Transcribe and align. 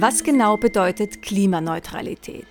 Was 0.00 0.22
genau 0.22 0.56
bedeutet 0.56 1.22
Klimaneutralität? 1.22 2.46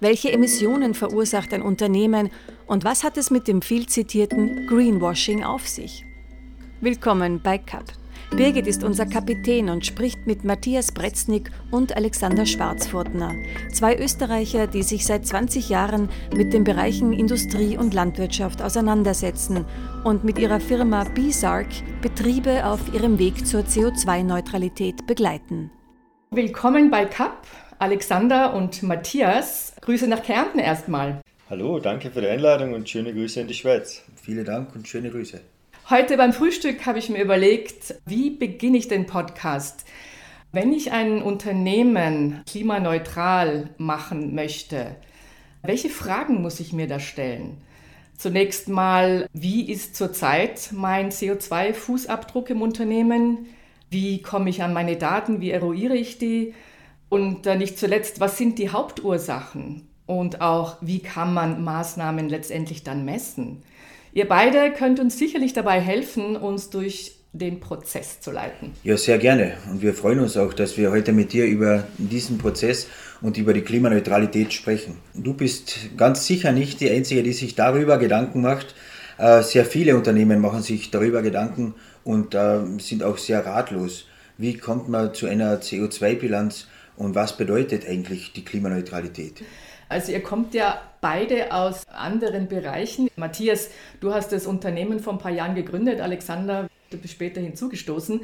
Welche 0.00 0.32
Emissionen 0.32 0.94
verursacht 0.94 1.52
ein 1.52 1.60
Unternehmen 1.60 2.30
und 2.66 2.84
was 2.84 3.04
hat 3.04 3.18
es 3.18 3.30
mit 3.30 3.48
dem 3.48 3.60
viel 3.60 3.86
zitierten 3.86 4.66
Greenwashing 4.66 5.44
auf 5.44 5.68
sich? 5.68 6.06
Willkommen 6.80 7.42
bei 7.42 7.58
CAP. 7.58 7.92
Birgit 8.30 8.66
ist 8.66 8.82
unser 8.82 9.04
Kapitän 9.04 9.68
und 9.68 9.84
spricht 9.84 10.26
mit 10.26 10.44
Matthias 10.44 10.90
Bretznik 10.90 11.50
und 11.70 11.94
Alexander 11.94 12.46
Schwarzfurtner, 12.46 13.34
zwei 13.70 13.98
Österreicher, 13.98 14.66
die 14.66 14.82
sich 14.82 15.04
seit 15.04 15.26
20 15.26 15.68
Jahren 15.68 16.08
mit 16.34 16.54
den 16.54 16.64
Bereichen 16.64 17.12
Industrie 17.12 17.76
und 17.76 17.92
Landwirtschaft 17.92 18.62
auseinandersetzen 18.62 19.66
und 20.04 20.24
mit 20.24 20.38
ihrer 20.38 20.60
Firma 20.60 21.04
BSARC 21.04 22.00
Betriebe 22.00 22.64
auf 22.64 22.80
ihrem 22.94 23.18
Weg 23.18 23.46
zur 23.46 23.60
CO2-Neutralität 23.60 25.06
begleiten. 25.06 25.70
Willkommen 26.32 26.90
bei 26.90 27.04
CAP, 27.04 27.46
Alexander 27.78 28.52
und 28.52 28.82
Matthias. 28.82 29.72
Grüße 29.80 30.08
nach 30.08 30.24
Kärnten 30.24 30.58
erstmal. 30.58 31.20
Hallo, 31.48 31.78
danke 31.78 32.10
für 32.10 32.20
die 32.20 32.26
Einladung 32.26 32.74
und 32.74 32.90
schöne 32.90 33.14
Grüße 33.14 33.40
in 33.40 33.46
die 33.46 33.54
Schweiz. 33.54 34.02
Vielen 34.20 34.44
Dank 34.44 34.74
und 34.74 34.88
schöne 34.88 35.10
Grüße. 35.10 35.40
Heute 35.88 36.16
beim 36.16 36.32
Frühstück 36.32 36.84
habe 36.84 36.98
ich 36.98 37.08
mir 37.08 37.22
überlegt, 37.22 37.94
wie 38.06 38.30
beginne 38.30 38.76
ich 38.76 38.88
den 38.88 39.06
Podcast? 39.06 39.86
Wenn 40.50 40.72
ich 40.72 40.90
ein 40.90 41.22
Unternehmen 41.22 42.42
klimaneutral 42.50 43.70
machen 43.78 44.34
möchte, 44.34 44.96
welche 45.62 45.90
Fragen 45.90 46.42
muss 46.42 46.58
ich 46.58 46.72
mir 46.72 46.88
da 46.88 46.98
stellen? 46.98 47.58
Zunächst 48.18 48.68
mal, 48.68 49.28
wie 49.32 49.70
ist 49.70 49.94
zurzeit 49.94 50.70
mein 50.72 51.10
CO2-Fußabdruck 51.10 52.50
im 52.50 52.62
Unternehmen? 52.62 53.46
Wie 53.90 54.22
komme 54.22 54.50
ich 54.50 54.62
an 54.62 54.72
meine 54.72 54.96
Daten? 54.96 55.40
Wie 55.40 55.50
eruiere 55.50 55.96
ich 55.96 56.18
die? 56.18 56.54
Und 57.08 57.44
nicht 57.44 57.78
zuletzt, 57.78 58.20
was 58.20 58.36
sind 58.36 58.58
die 58.58 58.70
Hauptursachen? 58.70 59.88
Und 60.06 60.40
auch, 60.40 60.76
wie 60.80 61.00
kann 61.00 61.34
man 61.34 61.62
Maßnahmen 61.64 62.28
letztendlich 62.28 62.84
dann 62.84 63.04
messen? 63.04 63.62
Ihr 64.12 64.26
beide 64.26 64.72
könnt 64.72 64.98
uns 64.98 65.18
sicherlich 65.18 65.52
dabei 65.52 65.80
helfen, 65.80 66.36
uns 66.36 66.70
durch 66.70 67.16
den 67.32 67.60
Prozess 67.60 68.20
zu 68.20 68.30
leiten. 68.30 68.72
Ja, 68.82 68.96
sehr 68.96 69.18
gerne. 69.18 69.54
Und 69.70 69.82
wir 69.82 69.94
freuen 69.94 70.20
uns 70.20 70.36
auch, 70.36 70.54
dass 70.54 70.78
wir 70.78 70.90
heute 70.90 71.12
mit 71.12 71.32
dir 71.32 71.44
über 71.44 71.86
diesen 71.98 72.38
Prozess 72.38 72.88
und 73.20 73.36
über 73.36 73.52
die 73.52 73.60
Klimaneutralität 73.60 74.52
sprechen. 74.52 74.96
Du 75.14 75.34
bist 75.34 75.96
ganz 75.96 76.26
sicher 76.26 76.52
nicht 76.52 76.80
die 76.80 76.90
Einzige, 76.90 77.22
die 77.22 77.32
sich 77.32 77.54
darüber 77.54 77.98
Gedanken 77.98 78.40
macht. 78.40 78.74
Äh, 79.18 79.42
sehr 79.42 79.64
viele 79.64 79.96
Unternehmen 79.96 80.40
machen 80.40 80.62
sich 80.62 80.90
darüber 80.90 81.22
Gedanken 81.22 81.74
und 82.06 82.34
äh, 82.34 82.60
sind 82.78 83.02
auch 83.02 83.18
sehr 83.18 83.44
ratlos. 83.44 84.06
Wie 84.38 84.56
kommt 84.56 84.88
man 84.88 85.12
zu 85.12 85.26
einer 85.26 85.60
CO2-Bilanz 85.60 86.68
und 86.96 87.14
was 87.14 87.36
bedeutet 87.36 87.86
eigentlich 87.86 88.32
die 88.32 88.44
Klimaneutralität? 88.44 89.42
Also 89.88 90.12
ihr 90.12 90.22
kommt 90.22 90.54
ja 90.54 90.80
beide 91.00 91.52
aus 91.52 91.86
anderen 91.88 92.48
Bereichen. 92.48 93.08
Matthias, 93.16 93.70
du 94.00 94.14
hast 94.14 94.32
das 94.32 94.46
Unternehmen 94.46 95.00
vor 95.00 95.14
ein 95.14 95.18
paar 95.18 95.32
Jahren 95.32 95.54
gegründet, 95.54 96.00
Alexander, 96.00 96.68
du 96.90 96.98
bist 96.98 97.14
später 97.14 97.40
hinzugestoßen. 97.40 98.20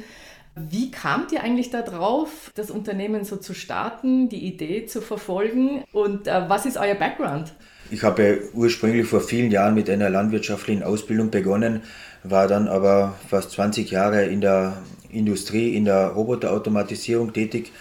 Wie 0.55 0.91
kamt 0.91 1.31
ihr 1.31 1.43
eigentlich 1.43 1.69
darauf, 1.69 2.51
das 2.55 2.69
Unternehmen 2.69 3.25
so 3.25 3.37
zu 3.37 3.53
starten, 3.53 4.29
die 4.29 4.45
Idee 4.45 4.85
zu 4.85 5.01
verfolgen 5.01 5.83
und 5.91 6.27
äh, 6.27 6.47
was 6.47 6.65
ist 6.65 6.77
euer 6.77 6.95
Background? 6.95 7.53
Ich 7.93 8.01
habe 8.01 8.41
ursprünglich 8.55 9.05
vor 9.05 9.21
vielen 9.21 9.51
Jahren 9.51 9.75
mit 9.75 9.87
einer 9.87 10.09
landwirtschaftlichen 10.09 10.81
Ausbildung 10.81 11.29
begonnen, 11.29 11.81
war 12.23 12.47
dann 12.47 12.67
aber 12.67 13.13
fast 13.29 13.51
20 13.51 13.91
Jahre 13.91 14.25
in 14.25 14.41
der 14.41 14.81
Industrie, 15.11 15.75
in 15.75 15.85
der 15.85 16.07
Roboterautomatisierung 16.07 17.33
tätig 17.33 17.71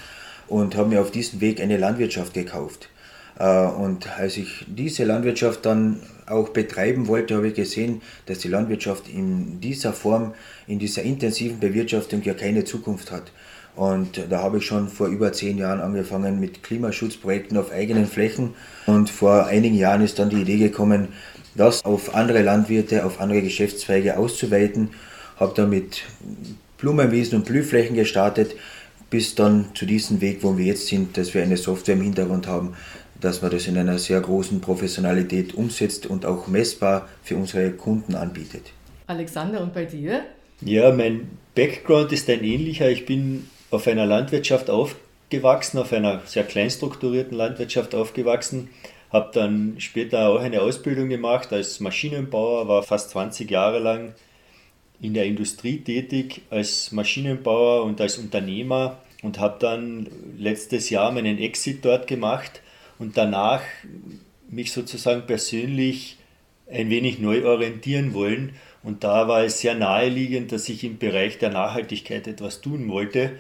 und 0.49 0.77
habe 0.77 0.91
mir 0.91 1.01
auf 1.01 1.13
diesem 1.13 1.41
Weg 1.41 1.63
eine 1.63 1.79
Landwirtschaft 1.79 2.35
gekauft. 2.35 2.91
Äh, 3.39 3.65
und 3.65 4.07
als 4.19 4.37
ich 4.37 4.67
diese 4.69 5.05
Landwirtschaft 5.05 5.65
dann 5.65 6.03
auch 6.27 6.51
betreiben 6.51 7.09
wollte, 7.09 7.37
habe 7.37 7.49
ich 7.49 7.55
gesehen, 7.55 8.03
dass 8.27 8.41
die 8.41 8.49
Landwirtschaft 8.49 9.09
in 9.09 9.61
dieser 9.61 9.95
Form, 9.95 10.35
in 10.67 10.79
dieser 10.79 11.05
intensiven 11.05 11.59
Bewirtschaftung 11.59 12.21
ja 12.23 12.35
keine 12.35 12.65
Zukunft 12.65 13.11
hat. 13.11 13.33
Und 13.75 14.23
da 14.29 14.41
habe 14.41 14.59
ich 14.59 14.67
schon 14.67 14.89
vor 14.89 15.07
über 15.07 15.33
zehn 15.33 15.57
Jahren 15.57 15.81
angefangen 15.81 16.39
mit 16.39 16.63
Klimaschutzprojekten 16.63 17.57
auf 17.57 17.73
eigenen 17.73 18.07
Flächen. 18.07 18.55
Und 18.87 19.09
vor 19.09 19.47
einigen 19.47 19.77
Jahren 19.77 20.03
ist 20.03 20.19
dann 20.19 20.31
die 20.31 20.43
Idee 20.43 20.59
gekommen, 20.59 21.09
das 21.55 21.85
auf 21.85 22.15
andere 22.15 22.43
Landwirte, 22.43 23.05
auf 23.05 23.21
andere 23.21 23.43
Geschäftszweige 23.43 24.19
auszuweiten. 24.19 24.91
Habe 25.37 25.55
dann 25.57 25.71
mit 25.71 26.03
Blumenwiesen 26.79 27.39
und 27.39 27.47
Blühflächen 27.47 27.97
gestartet, 27.97 28.57
bis 29.09 29.35
dann 29.35 29.67
zu 29.75 29.87
diesem 29.87 30.21
Weg, 30.21 30.43
wo 30.43 30.57
wir 30.57 30.67
jetzt 30.67 30.87
sind, 30.87 31.17
dass 31.17 31.33
wir 31.35 31.43
eine 31.43 31.57
Software 31.57 31.95
im 31.95 32.03
Hintergrund 32.03 32.47
haben, 32.47 32.75
dass 33.21 33.41
man 33.41 33.51
das 33.51 33.67
in 33.67 33.79
einer 33.79 33.99
sehr 33.99 34.21
großen 34.21 34.61
Professionalität 34.61 35.55
umsetzt 35.55 36.07
und 36.07 36.27
auch 36.27 36.47
messbar 36.49 37.09
für 37.23 37.37
unsere 37.37 37.71
Kunden 37.71 38.15
anbietet. 38.15 38.73
Alexander, 39.07 39.61
und 39.61 39.75
bei 39.75 39.85
dir? 39.85 40.25
Ja, 40.61 40.93
mein 40.93 41.29
Background 41.55 42.13
ist 42.13 42.29
ein 42.31 42.43
ähnlicher. 42.43 42.89
Ich 42.91 43.05
bin 43.05 43.49
auf 43.73 43.87
einer 43.87 44.07
Landwirtschaft 44.07 44.71
aufgewachsen, 44.71 45.79
auf 45.79 45.93
einer 45.93 46.21
sehr 46.27 46.45
kleinstrukturierten 46.45 47.37
Landwirtschaft 47.37 47.95
aufgewachsen, 47.95 48.71
habe 49.11 49.31
dann 49.33 49.75
später 49.79 50.29
auch 50.29 50.41
eine 50.41 50.63
Ausbildung 50.63 51.09
gemacht 51.09 51.53
als 51.53 51.81
Maschinenbauer, 51.81 52.69
war 52.69 52.83
fast 52.83 53.11
20 53.11 53.51
Jahre 53.51 53.79
lang 53.79 54.15
in 55.01 55.15
der 55.15 55.25
Industrie 55.27 55.79
tätig 55.79 56.43
als 56.51 56.93
Maschinenbauer 56.93 57.85
und 57.85 58.01
als 58.01 58.19
Unternehmer 58.19 58.99
und 59.23 59.39
habe 59.39 59.57
dann 59.59 60.09
letztes 60.39 60.91
Jahr 60.91 61.11
meinen 61.13 61.39
Exit 61.39 61.85
dort 61.85 62.07
gemacht 62.07 62.63
und 62.99 63.17
danach 63.17 63.63
mich 64.49 64.73
sozusagen 64.73 65.27
persönlich 65.27 66.19
ein 66.71 66.91
wenig 66.91 67.19
neu 67.19 67.45
orientieren 67.45 68.15
wollen. 68.15 68.55
Und 68.83 69.05
da 69.05 69.29
war 69.29 69.45
es 69.45 69.61
sehr 69.61 69.75
naheliegend, 69.75 70.53
dass 70.53 70.69
ich 70.69 70.85
im 70.85 70.99
Bereich 70.99 71.39
der 71.39 71.51
Nachhaltigkeit 71.51 72.27
etwas 72.27 72.61
tun 72.61 72.89
wollte, 72.89 73.33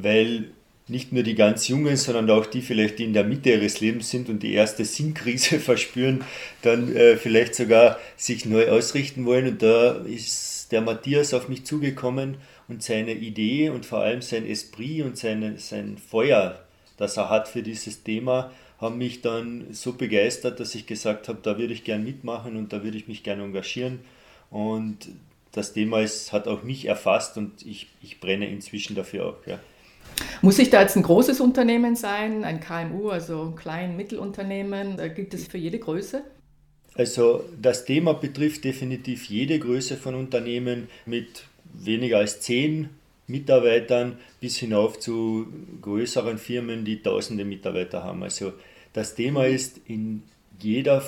weil 0.00 0.50
nicht 0.88 1.12
nur 1.12 1.22
die 1.22 1.34
ganz 1.34 1.68
Jungen, 1.68 1.96
sondern 1.96 2.30
auch 2.30 2.46
die 2.46 2.62
vielleicht, 2.62 2.98
die 2.98 3.04
in 3.04 3.12
der 3.12 3.24
Mitte 3.24 3.50
ihres 3.50 3.80
Lebens 3.80 4.10
sind 4.10 4.28
und 4.28 4.42
die 4.42 4.54
erste 4.54 4.84
Sinnkrise 4.84 5.60
verspüren, 5.60 6.24
dann 6.62 6.94
äh, 6.94 7.16
vielleicht 7.16 7.54
sogar 7.54 7.98
sich 8.16 8.46
neu 8.46 8.70
ausrichten 8.70 9.26
wollen. 9.26 9.48
Und 9.48 9.62
da 9.62 9.92
ist 10.04 10.72
der 10.72 10.80
Matthias 10.80 11.34
auf 11.34 11.48
mich 11.48 11.64
zugekommen 11.64 12.36
und 12.68 12.82
seine 12.82 13.12
Idee 13.12 13.70
und 13.70 13.86
vor 13.86 14.00
allem 14.00 14.22
sein 14.22 14.46
Esprit 14.46 15.04
und 15.04 15.18
seine, 15.18 15.58
sein 15.58 15.98
Feuer, 15.98 16.58
das 16.96 17.16
er 17.16 17.28
hat 17.28 17.48
für 17.48 17.62
dieses 17.62 18.02
Thema, 18.02 18.50
haben 18.80 18.98
mich 18.98 19.20
dann 19.22 19.66
so 19.72 19.92
begeistert, 19.92 20.60
dass 20.60 20.74
ich 20.74 20.86
gesagt 20.86 21.28
habe, 21.28 21.40
da 21.42 21.58
würde 21.58 21.72
ich 21.72 21.84
gern 21.84 22.04
mitmachen 22.04 22.56
und 22.56 22.72
da 22.72 22.84
würde 22.84 22.96
ich 22.96 23.08
mich 23.08 23.22
gerne 23.22 23.42
engagieren. 23.42 24.00
Und 24.50 25.08
das 25.52 25.72
Thema 25.72 26.00
ist, 26.00 26.32
hat 26.32 26.46
auch 26.46 26.62
mich 26.62 26.86
erfasst 26.86 27.36
und 27.36 27.66
ich, 27.66 27.88
ich 28.02 28.20
brenne 28.20 28.48
inzwischen 28.48 28.94
dafür 28.94 29.26
auch. 29.26 29.46
Ja. 29.46 29.58
Muss 30.40 30.58
ich 30.58 30.70
da 30.70 30.80
jetzt 30.82 30.96
ein 30.96 31.02
großes 31.02 31.40
Unternehmen 31.40 31.96
sein, 31.96 32.44
ein 32.44 32.60
KMU, 32.60 33.08
also 33.08 33.42
ein 33.42 33.56
klein 33.56 33.96
Mittelunternehmen? 33.96 34.96
Gibt 35.14 35.34
es 35.34 35.46
für 35.46 35.58
jede 35.58 35.78
Größe? 35.78 36.22
Also 36.94 37.44
das 37.60 37.84
Thema 37.84 38.14
betrifft 38.14 38.64
definitiv 38.64 39.26
jede 39.26 39.58
Größe 39.58 39.96
von 39.96 40.14
Unternehmen 40.14 40.88
mit 41.06 41.44
weniger 41.72 42.18
als 42.18 42.40
zehn 42.40 42.90
Mitarbeitern 43.26 44.18
bis 44.40 44.56
hinauf 44.56 44.98
zu 44.98 45.46
größeren 45.82 46.38
Firmen, 46.38 46.84
die 46.84 47.02
tausende 47.02 47.44
Mitarbeiter 47.44 48.02
haben. 48.02 48.22
Also 48.22 48.52
das 48.92 49.14
Thema 49.14 49.46
ist 49.46 49.80
in 49.86 50.22
jeder 50.58 51.02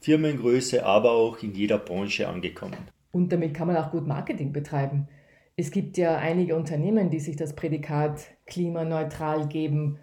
Firmengröße, 0.00 0.84
aber 0.84 1.12
auch 1.12 1.42
in 1.42 1.54
jeder 1.54 1.78
Branche 1.78 2.28
angekommen. 2.28 2.76
Und 3.10 3.32
damit 3.32 3.54
kann 3.54 3.68
man 3.68 3.76
auch 3.76 3.90
gut 3.90 4.06
Marketing 4.06 4.52
betreiben. 4.52 5.08
Es 5.56 5.70
gibt 5.70 5.98
ja 5.98 6.16
einige 6.16 6.56
Unternehmen, 6.56 7.10
die 7.10 7.20
sich 7.20 7.36
das 7.36 7.54
Prädikat 7.54 8.22
klimaneutral 8.44 9.46
geben, 9.46 9.98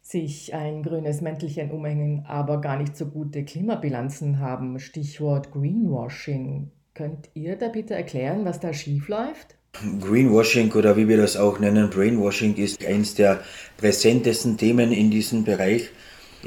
sich 0.00 0.54
ein 0.54 0.82
grünes 0.82 1.20
Mäntelchen 1.20 1.70
umhängen, 1.70 2.24
aber 2.26 2.60
gar 2.60 2.76
nicht 2.76 2.96
so 2.96 3.06
gute 3.06 3.44
Klimabilanzen 3.44 4.40
haben. 4.40 4.80
Stichwort 4.80 5.52
Greenwashing. 5.52 6.72
Könnt 6.94 7.30
ihr 7.34 7.54
da 7.54 7.68
bitte 7.68 7.94
erklären, 7.94 8.44
was 8.44 8.58
da 8.58 8.72
schief 8.72 9.06
läuft? 9.06 9.56
Greenwashing 10.00 10.72
oder 10.72 10.96
wie 10.96 11.06
wir 11.06 11.18
das 11.18 11.36
auch 11.36 11.60
nennen, 11.60 11.90
Brainwashing 11.90 12.56
ist 12.56 12.84
eines 12.84 13.14
der 13.14 13.40
präsentesten 13.76 14.56
Themen 14.56 14.90
in 14.90 15.12
diesem 15.12 15.44
Bereich. 15.44 15.90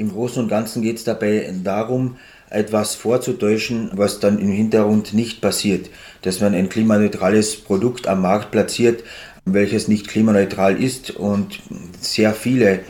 Im 0.02 0.10
Großen 0.10 0.42
und 0.42 0.48
Ganzen 0.48 0.82
geht 0.82 0.96
es 0.96 1.04
dabei 1.04 1.48
darum, 1.62 2.16
etwas 2.50 2.96
vorzutäuschen, 2.96 3.90
was 3.94 4.18
dann 4.18 4.40
im 4.40 4.50
Hintergrund 4.50 5.14
nicht 5.14 5.40
passiert. 5.40 5.90
Dass 6.22 6.40
man 6.40 6.54
ein 6.54 6.68
klimaneutrales 6.68 7.54
Produkt 7.54 8.08
am 8.08 8.22
Markt 8.22 8.50
platziert, 8.50 9.04
welches 9.44 9.86
nicht 9.86 10.08
klimaneutral 10.08 10.82
ist 10.82 11.12
und 11.12 11.60
sehr 12.00 12.34
viele 12.34 12.80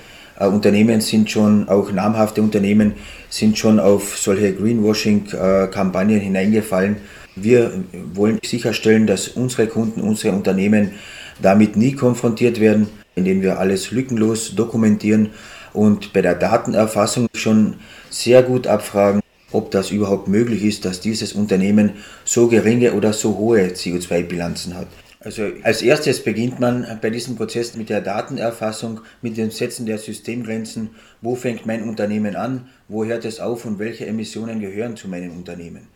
äh, 0.41 0.47
Unternehmen 0.47 1.03
sind 1.03 1.31
schon, 1.31 1.69
auch 1.69 1.93
namhafte 1.93 2.41
Unternehmen, 2.41 2.95
sind 3.29 3.59
schon 3.59 3.79
auf 3.79 4.17
solche 4.17 4.55
Greenwashing-Kampagnen 4.55 6.19
hineingefallen 6.19 6.97
wir 7.35 7.73
wollen 8.13 8.39
sicherstellen, 8.45 9.07
dass 9.07 9.29
unsere 9.29 9.67
Kunden, 9.67 10.03
unsere 10.03 10.37
Unternehmen 10.37 10.93
damit 11.41 11.77
nie 11.77 11.93
konfrontiert 11.93 12.61
werden. 12.61 12.89
indem 13.15 13.43
wir 13.43 13.59
alles 13.59 13.91
lückenlos 13.91 14.55
dokumentieren 14.55 15.31
und 15.73 16.13
bei 16.13 16.23
der 16.23 16.35
Datenerfassung 16.35 17.29
schon 17.35 17.77
sehr 18.11 18.43
gut 18.43 18.67
abfragen, 18.67 19.21
ob 19.53 19.71
das 19.71 19.91
überhaupt 19.91 20.29
möglich 20.29 20.65
ist, 20.65 20.85
dass 20.85 21.01
dieses 21.01 21.33
Unternehmen 21.33 21.93
so 22.25 22.49
geringe 22.49 22.95
oder 22.95 23.13
so 23.13 23.37
hohe 23.37 23.69
CO2-Bilanzen 23.69 24.77
hat. 24.77 24.89
Also 25.25 25.45
als 25.63 25.83
erstes 25.83 26.25
beginnt 26.25 26.59
man 26.59 26.99
bei 27.01 27.11
diesem 27.11 27.37
Prozess 27.37 27.77
mit 27.77 27.91
der 27.91 28.01
Datenerfassung, 28.01 29.01
mit 29.21 29.37
dem 29.37 29.53
Setzen 29.53 29.87
der 29.87 29.99
Systemgrenzen. 29.99 30.91
Wo 31.21 31.37
fängt 31.37 31.65
mein 31.65 31.85
Unternehmen 31.89 32.35
an? 32.35 32.69
Wo 32.89 33.05
hört 33.05 33.25
es 33.25 33.39
auf 33.39 33.65
und 33.65 33.79
welche 33.79 34.07
Emissionen 34.07 34.61
gehören 34.61 34.97
zu 34.97 35.09
meinem 35.09 35.37
Unternehmen? 35.37 35.87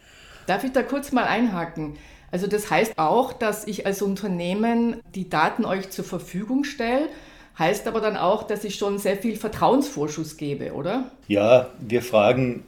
Darf 0.46 0.62
ich 0.62 0.70
da 0.70 0.82
kurz 0.82 1.10
mal 1.10 1.24
einhaken? 1.24 1.94
Also 2.30 2.46
das 2.46 2.70
heißt 2.70 2.98
auch, 2.98 3.32
dass 3.32 3.66
ich 3.66 3.84
als 3.86 4.00
Unternehmen 4.02 5.00
die 5.14 5.28
Daten 5.28 5.64
euch 5.64 5.90
zur 5.90 6.04
Verfügung 6.04 6.62
stelle, 6.62 7.08
heißt 7.58 7.86
aber 7.86 8.00
dann 8.00 8.16
auch, 8.16 8.42
dass 8.42 8.64
ich 8.64 8.76
schon 8.76 8.98
sehr 8.98 9.16
viel 9.16 9.36
Vertrauensvorschuss 9.36 10.36
gebe, 10.36 10.72
oder? 10.72 11.10
Ja, 11.28 11.68
wir 11.80 12.02
fragen 12.02 12.64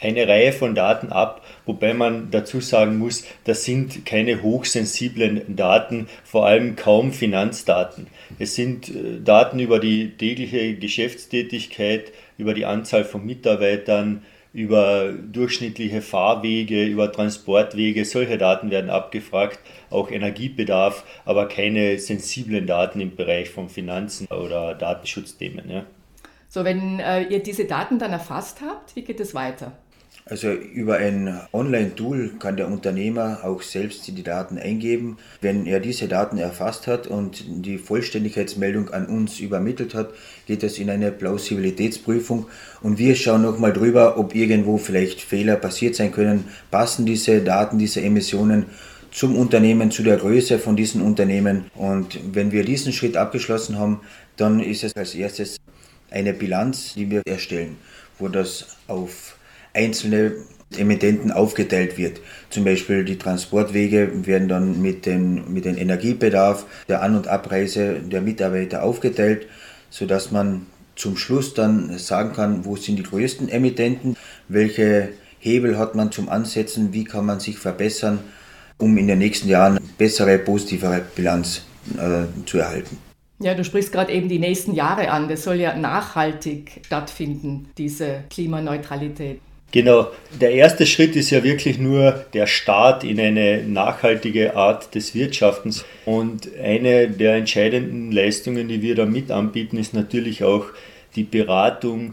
eine 0.00 0.26
Reihe 0.26 0.52
von 0.52 0.74
Daten 0.74 1.10
ab, 1.10 1.42
wobei 1.64 1.94
man 1.94 2.30
dazu 2.30 2.60
sagen 2.60 2.98
muss, 2.98 3.24
das 3.44 3.64
sind 3.64 4.04
keine 4.04 4.42
hochsensiblen 4.42 5.54
Daten, 5.54 6.08
vor 6.24 6.46
allem 6.46 6.74
kaum 6.76 7.12
Finanzdaten. 7.12 8.08
Es 8.38 8.54
sind 8.54 8.88
äh, 8.88 9.20
Daten 9.22 9.58
über 9.60 9.78
die 9.78 10.16
tägliche 10.16 10.74
Geschäftstätigkeit, 10.74 12.12
über 12.36 12.54
die 12.54 12.66
Anzahl 12.66 13.04
von 13.04 13.24
Mitarbeitern, 13.24 14.22
über 14.52 15.12
durchschnittliche 15.12 16.02
Fahrwege, 16.02 16.84
über 16.84 17.10
Transportwege, 17.10 18.04
solche 18.04 18.38
Daten 18.38 18.70
werden 18.70 18.90
abgefragt, 18.90 19.58
auch 19.90 20.10
Energiebedarf, 20.10 21.04
aber 21.24 21.48
keine 21.48 21.98
sensiblen 21.98 22.66
Daten 22.66 23.00
im 23.00 23.16
Bereich 23.16 23.50
von 23.50 23.68
Finanzen 23.68 24.26
oder 24.26 24.74
Datenschutzthemen. 24.74 25.70
Ja. 25.70 25.84
So, 26.48 26.64
wenn 26.64 27.00
äh, 27.00 27.22
ihr 27.22 27.42
diese 27.42 27.64
Daten 27.64 27.98
dann 27.98 28.12
erfasst 28.12 28.60
habt, 28.60 28.94
wie 28.94 29.02
geht 29.02 29.20
es 29.20 29.34
weiter? 29.34 29.72
Also 30.24 30.52
über 30.52 30.98
ein 30.98 31.40
Online-Tool 31.52 32.34
kann 32.38 32.56
der 32.56 32.68
Unternehmer 32.68 33.40
auch 33.42 33.60
selbst 33.60 34.06
die 34.06 34.22
Daten 34.22 34.56
eingeben. 34.56 35.18
Wenn 35.40 35.66
er 35.66 35.80
diese 35.80 36.06
Daten 36.06 36.38
erfasst 36.38 36.86
hat 36.86 37.08
und 37.08 37.44
die 37.48 37.76
Vollständigkeitsmeldung 37.76 38.90
an 38.90 39.06
uns 39.06 39.40
übermittelt 39.40 39.94
hat, 39.94 40.10
geht 40.46 40.62
es 40.62 40.78
in 40.78 40.90
eine 40.90 41.10
Plausibilitätsprüfung 41.10 42.46
und 42.82 42.98
wir 42.98 43.16
schauen 43.16 43.42
nochmal 43.42 43.72
drüber, 43.72 44.16
ob 44.16 44.34
irgendwo 44.36 44.78
vielleicht 44.78 45.20
Fehler 45.20 45.56
passiert 45.56 45.96
sein 45.96 46.12
können. 46.12 46.44
Passen 46.70 47.04
diese 47.04 47.40
Daten, 47.40 47.78
diese 47.78 48.00
Emissionen 48.00 48.66
zum 49.10 49.36
Unternehmen, 49.36 49.90
zu 49.90 50.04
der 50.04 50.18
Größe 50.18 50.60
von 50.60 50.76
diesen 50.76 51.02
Unternehmen. 51.02 51.64
Und 51.74 52.18
wenn 52.32 52.52
wir 52.52 52.64
diesen 52.64 52.92
Schritt 52.92 53.16
abgeschlossen 53.16 53.76
haben, 53.76 54.00
dann 54.36 54.60
ist 54.60 54.84
es 54.84 54.94
als 54.94 55.16
erstes 55.16 55.56
eine 56.10 56.32
Bilanz, 56.32 56.94
die 56.94 57.10
wir 57.10 57.22
erstellen, 57.26 57.76
wo 58.18 58.28
das 58.28 58.76
auf 58.86 59.36
einzelne 59.74 60.32
Emittenten 60.76 61.30
aufgeteilt 61.30 61.98
wird. 61.98 62.20
Zum 62.50 62.64
Beispiel 62.64 63.04
die 63.04 63.18
Transportwege 63.18 64.26
werden 64.26 64.48
dann 64.48 64.80
mit 64.80 65.06
dem 65.06 65.52
mit 65.52 65.64
den 65.64 65.76
Energiebedarf 65.76 66.66
der 66.88 67.02
An- 67.02 67.16
und 67.16 67.28
Abreise 67.28 68.00
der 68.00 68.22
Mitarbeiter 68.22 68.82
aufgeteilt, 68.82 69.46
sodass 69.90 70.30
man 70.30 70.66
zum 70.96 71.16
Schluss 71.16 71.54
dann 71.54 71.98
sagen 71.98 72.32
kann, 72.32 72.64
wo 72.64 72.76
sind 72.76 72.96
die 72.96 73.02
größten 73.02 73.48
Emittenten, 73.48 74.16
welche 74.48 75.10
Hebel 75.38 75.78
hat 75.78 75.94
man 75.94 76.12
zum 76.12 76.28
Ansetzen, 76.28 76.92
wie 76.92 77.04
kann 77.04 77.26
man 77.26 77.40
sich 77.40 77.58
verbessern, 77.58 78.20
um 78.78 78.96
in 78.96 79.08
den 79.08 79.18
nächsten 79.18 79.48
Jahren 79.48 79.78
bessere, 79.98 80.38
positivere 80.38 81.02
Bilanz 81.16 81.62
äh, 81.96 82.26
zu 82.46 82.58
erhalten. 82.58 82.98
Ja, 83.40 83.54
du 83.54 83.64
sprichst 83.64 83.90
gerade 83.90 84.12
eben 84.12 84.28
die 84.28 84.38
nächsten 84.38 84.72
Jahre 84.72 85.10
an. 85.10 85.28
Das 85.28 85.42
soll 85.42 85.56
ja 85.56 85.76
nachhaltig 85.76 86.82
stattfinden, 86.86 87.70
diese 87.76 88.22
Klimaneutralität. 88.30 89.40
Genau, 89.72 90.10
der 90.38 90.52
erste 90.52 90.84
Schritt 90.84 91.16
ist 91.16 91.30
ja 91.30 91.42
wirklich 91.42 91.78
nur 91.78 92.26
der 92.34 92.46
Start 92.46 93.04
in 93.04 93.18
eine 93.18 93.62
nachhaltige 93.62 94.54
Art 94.54 94.94
des 94.94 95.14
Wirtschaftens. 95.14 95.86
Und 96.04 96.50
eine 96.62 97.08
der 97.08 97.36
entscheidenden 97.36 98.12
Leistungen, 98.12 98.68
die 98.68 98.82
wir 98.82 98.94
da 98.94 99.06
mit 99.06 99.30
anbieten, 99.30 99.78
ist 99.78 99.94
natürlich 99.94 100.44
auch 100.44 100.66
die 101.16 101.24
Beratung, 101.24 102.12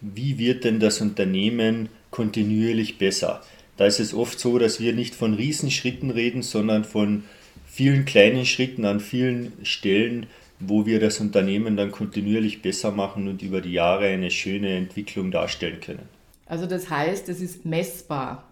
wie 0.00 0.38
wird 0.38 0.62
denn 0.62 0.78
das 0.78 1.00
Unternehmen 1.00 1.88
kontinuierlich 2.12 2.98
besser. 2.98 3.42
Da 3.76 3.86
ist 3.86 3.98
es 3.98 4.14
oft 4.14 4.38
so, 4.38 4.60
dass 4.60 4.78
wir 4.78 4.92
nicht 4.92 5.16
von 5.16 5.34
Riesenschritten 5.34 6.10
reden, 6.10 6.42
sondern 6.42 6.84
von 6.84 7.24
vielen 7.66 8.04
kleinen 8.04 8.46
Schritten 8.46 8.84
an 8.84 9.00
vielen 9.00 9.52
Stellen, 9.64 10.26
wo 10.60 10.86
wir 10.86 11.00
das 11.00 11.18
Unternehmen 11.18 11.76
dann 11.76 11.90
kontinuierlich 11.90 12.62
besser 12.62 12.92
machen 12.92 13.26
und 13.26 13.42
über 13.42 13.60
die 13.60 13.72
Jahre 13.72 14.06
eine 14.06 14.30
schöne 14.30 14.76
Entwicklung 14.76 15.32
darstellen 15.32 15.80
können. 15.80 16.21
Also 16.52 16.66
das 16.66 16.90
heißt, 16.90 17.30
es 17.30 17.40
ist 17.40 17.64
messbar. 17.64 18.44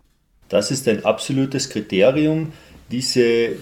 Das 0.48 0.70
ist 0.70 0.88
ein 0.88 1.04
absolutes 1.04 1.68
Kriterium. 1.68 2.54
Diese 2.90 3.56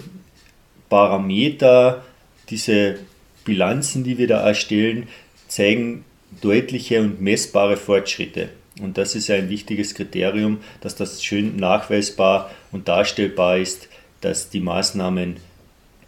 Parameter, 0.89 2.05
diese 2.49 3.01
Bilanzen, 3.45 4.05
die 4.05 4.17
wir 4.17 4.29
da 4.29 4.47
erstellen, 4.47 5.09
zeigen 5.49 6.05
deutliche 6.41 7.01
und 7.01 7.21
messbare 7.21 7.77
Fortschritte. 7.77 8.51
Und 8.81 8.97
das 8.97 9.17
ist 9.17 9.29
ein 9.29 9.49
wichtiges 9.49 9.97
Kriterium, 9.97 10.59
dass 10.83 10.95
das 10.95 11.25
schön 11.25 11.57
nachweisbar 11.57 12.49
und 12.71 12.87
darstellbar 12.87 13.59
ist, 13.59 13.89
dass 14.21 14.51
die 14.51 14.61
Maßnahmen 14.61 15.39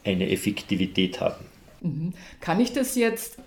eine 0.05 0.31
Effektivität 0.31 1.21
haben. 1.21 1.44
Mhm. 1.81 2.12
Kann 2.41 2.61
ich 2.61 2.73
das 2.73 2.94
jetzt 2.94 3.38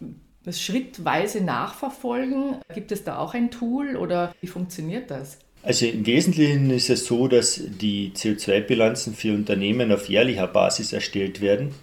das 0.44 0.62
schrittweise 0.62 1.42
nachverfolgen? 1.42 2.58
Gibt 2.74 2.92
es 2.92 3.04
da 3.04 3.18
auch 3.18 3.34
ein 3.34 3.52
Tool 3.52 3.96
oder 3.96 4.34
wie 4.42 4.48
funktioniert 4.48 5.10
das? 5.10 5.40
Also 5.64 5.86
im 5.86 6.06
Wesentlichen 6.06 6.70
ist 6.72 6.90
es 6.90 7.06
so, 7.06 7.30
dass 7.30 7.62
die 7.66 8.12
CO2-Bilanzen 8.14 9.16
für 9.16 9.34
Unternehmen 9.34 9.94
auf 9.94 10.10
jährlicher 10.10 10.48
Basis 10.48 10.92
erstellt 10.92 11.40
werden. 11.40 11.74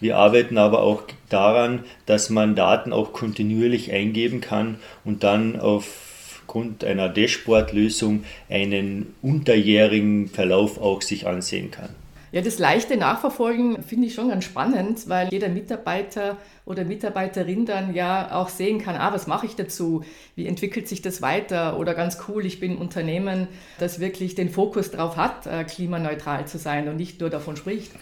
Wir 0.00 0.16
arbeiten 0.16 0.58
aber 0.58 0.82
auch 0.82 1.02
daran, 1.28 1.84
dass 2.06 2.30
man 2.30 2.54
Daten 2.54 2.92
auch 2.92 3.12
kontinuierlich 3.12 3.92
eingeben 3.92 4.40
kann 4.40 4.76
und 5.04 5.24
dann 5.24 5.58
aufgrund 5.58 6.84
einer 6.84 7.08
Dashboard-Lösung 7.08 8.22
einen 8.48 9.14
unterjährigen 9.20 10.28
Verlauf 10.28 10.80
auch 10.80 11.02
sich 11.02 11.26
ansehen 11.26 11.72
kann. 11.72 11.90
Ja, 12.30 12.42
das 12.42 12.58
leichte 12.58 12.96
Nachverfolgen 12.96 13.82
finde 13.82 14.06
ich 14.06 14.14
schon 14.14 14.28
ganz 14.28 14.44
spannend, 14.44 15.08
weil 15.08 15.28
jeder 15.30 15.48
Mitarbeiter 15.48 16.36
oder 16.66 16.84
Mitarbeiterin 16.84 17.64
dann 17.64 17.94
ja 17.94 18.32
auch 18.32 18.50
sehen 18.50 18.80
kann, 18.80 18.96
ah, 18.96 19.14
was 19.14 19.26
mache 19.26 19.46
ich 19.46 19.56
dazu? 19.56 20.04
Wie 20.36 20.46
entwickelt 20.46 20.88
sich 20.88 21.00
das 21.00 21.22
weiter? 21.22 21.78
Oder 21.78 21.94
ganz 21.94 22.18
cool, 22.28 22.44
ich 22.44 22.60
bin 22.60 22.72
ein 22.72 22.78
Unternehmen, 22.78 23.48
das 23.78 23.98
wirklich 23.98 24.34
den 24.34 24.50
Fokus 24.50 24.90
darauf 24.90 25.16
hat, 25.16 25.46
äh, 25.46 25.64
klimaneutral 25.64 26.46
zu 26.46 26.58
sein 26.58 26.88
und 26.88 26.96
nicht 26.96 27.20
nur 27.20 27.30
davon 27.30 27.56
spricht. 27.56 27.92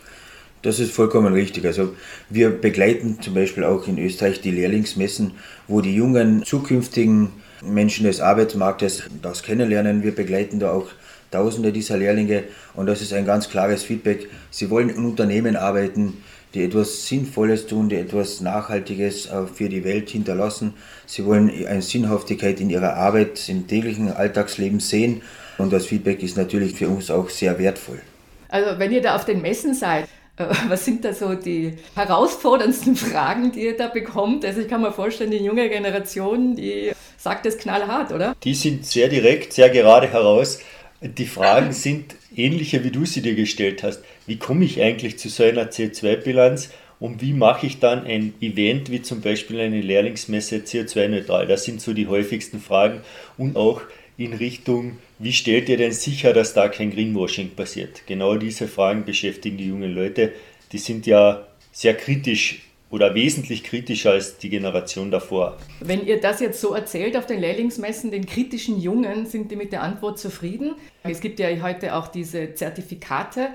Das 0.62 0.80
ist 0.80 0.90
vollkommen 0.90 1.33
richtig. 1.33 1.64
Also 1.64 1.95
wir 2.28 2.50
begleiten 2.50 3.18
zum 3.21 3.35
Beispiel 3.35 3.62
auch 3.62 3.87
in 3.87 3.99
Österreich 3.99 4.40
die 4.40 4.50
Lehrlingsmessen, 4.50 5.35
wo 5.68 5.80
die 5.80 5.95
jungen 5.95 6.45
zukünftigen 6.45 7.30
Menschen 7.62 8.04
des 8.06 8.21
Arbeitsmarktes 8.21 9.04
das 9.23 9.45
kennenlernen. 9.45 10.02
Wir 10.02 10.12
begleiten 10.12 10.59
da 10.59 10.73
auch 10.73 10.88
Tausende 11.37 11.71
dieser 11.71 11.99
Lehrlinge 11.99 12.45
und 12.75 12.87
das 12.87 13.02
ist 13.02 13.12
ein 13.12 13.26
ganz 13.26 13.50
klares 13.50 13.83
Feedback. 13.83 14.26
Sie 14.50 14.71
wollen 14.71 14.88
in 14.88 15.05
Unternehmen 15.05 15.55
arbeiten, 15.55 16.25
die 16.55 16.64
etwas 16.64 17.07
Sinnvolles 17.07 17.66
tun, 17.66 17.90
die 17.90 17.97
etwas 17.97 18.40
Nachhaltiges 18.40 19.26
äh, 19.26 19.47
für 19.47 19.69
die 19.69 19.85
Welt 19.85 20.09
hinterlassen. 20.09 20.73
Sie 21.05 21.26
wollen 21.26 21.52
eine 21.66 21.83
Sinnhaftigkeit 21.83 22.59
in 22.59 22.71
ihrer 22.71 22.95
Arbeit, 22.95 23.50
im 23.50 23.66
täglichen 23.66 24.11
Alltagsleben 24.11 24.81
sehen 24.81 25.21
und 25.59 25.75
das 25.75 25.85
Feedback 25.85 26.23
ist 26.23 26.38
natürlich 26.38 26.73
für 26.73 26.88
uns 26.88 27.11
auch 27.11 27.28
sehr 27.28 27.59
wertvoll. 27.59 28.00
Also 28.49 28.78
wenn 28.78 28.90
ihr 28.90 29.02
da 29.02 29.14
auf 29.14 29.26
den 29.26 29.43
Messen 29.43 29.75
seid, 29.75 30.05
äh, 30.38 30.47
was 30.69 30.87
sind 30.87 31.05
da 31.05 31.12
so 31.12 31.35
die 31.35 31.75
herausforderndsten 31.95 32.97
Fragen, 32.97 33.52
die 33.52 33.66
ihr 33.66 33.76
da 33.76 33.88
bekommt? 33.88 34.43
Also 34.47 34.62
ich 34.62 34.69
kann 34.69 34.81
mir 34.81 34.93
vorstellen, 34.93 35.33
die 35.33 35.45
junge 35.45 35.69
Generation, 35.69 36.57
die 36.57 36.93
sagt 37.19 37.45
es 37.45 37.59
knallhart, 37.59 38.12
oder? 38.12 38.35
Die 38.43 38.55
sind 38.55 38.87
sehr 38.87 39.09
direkt, 39.09 39.52
sehr 39.52 39.69
gerade 39.69 40.09
heraus. 40.09 40.61
Die 41.06 41.26
Fragen 41.26 41.72
sind 41.72 42.16
ähnliche, 42.34 42.82
wie 42.82 42.90
du 42.90 43.04
sie 43.04 43.22
dir 43.22 43.34
gestellt 43.34 43.82
hast. 43.82 44.02
Wie 44.26 44.38
komme 44.38 44.64
ich 44.64 44.80
eigentlich 44.82 45.18
zu 45.18 45.28
so 45.28 45.44
einer 45.44 45.70
CO2-Bilanz 45.70 46.70
und 46.98 47.20
wie 47.20 47.32
mache 47.32 47.66
ich 47.66 47.78
dann 47.78 48.04
ein 48.04 48.34
Event 48.40 48.90
wie 48.90 49.02
zum 49.02 49.20
Beispiel 49.20 49.60
eine 49.60 49.80
Lehrlingsmesse 49.80 50.56
CO2-neutral? 50.56 51.46
Das 51.46 51.64
sind 51.64 51.80
so 51.80 51.92
die 51.92 52.08
häufigsten 52.08 52.60
Fragen 52.60 53.02
und 53.36 53.56
auch 53.56 53.82
in 54.16 54.32
Richtung, 54.32 54.98
wie 55.18 55.32
stellt 55.32 55.68
ihr 55.68 55.76
denn 55.76 55.92
sicher, 55.92 56.32
dass 56.32 56.54
da 56.54 56.68
kein 56.68 56.90
Greenwashing 56.90 57.50
passiert? 57.50 58.02
Genau 58.06 58.36
diese 58.36 58.66
Fragen 58.66 59.04
beschäftigen 59.04 59.58
die 59.58 59.68
jungen 59.68 59.94
Leute. 59.94 60.32
Die 60.72 60.78
sind 60.78 61.06
ja 61.06 61.46
sehr 61.72 61.94
kritisch 61.94 62.62
oder 62.90 63.14
wesentlich 63.14 63.64
kritischer 63.64 64.12
als 64.12 64.38
die 64.38 64.49
Generation 64.49 65.11
davor. 65.11 65.57
Wenn 65.81 66.07
ihr 66.07 66.21
das 66.21 66.40
jetzt 66.40 66.61
so 66.61 66.75
erzählt 66.75 67.16
auf 67.16 67.26
den 67.26 67.40
Lehrlingsmessen, 67.40 68.11
den 68.11 68.26
kritischen 68.26 68.81
Jungen, 68.81 69.26
sind 69.26 69.50
die 69.50 69.57
mit 69.57 69.73
der 69.73 69.83
Antwort 69.83 70.19
zufrieden? 70.19 70.75
Es 71.02 71.21
gibt 71.21 71.40
ja 71.40 71.49
heute 71.62 71.95
auch 71.95 72.09
diese 72.09 72.55
Zertifikate. 72.55 73.49